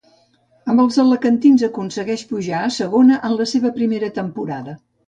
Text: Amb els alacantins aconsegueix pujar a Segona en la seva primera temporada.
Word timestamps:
Amb 0.73 0.81
els 0.83 0.97
alacantins 1.03 1.65
aconsegueix 1.69 2.25
pujar 2.33 2.65
a 2.65 2.73
Segona 2.81 3.23
en 3.31 3.39
la 3.39 3.51
seva 3.55 3.77
primera 3.79 4.15
temporada. 4.23 4.81